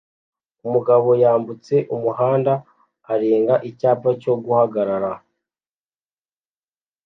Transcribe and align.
Umugabo 0.65 1.09
yambutse 1.23 1.75
umuhanda 1.95 2.53
arenga 3.13 3.55
icyapa 3.69 4.09
cyo 4.21 4.33
guhagarara 4.43 5.11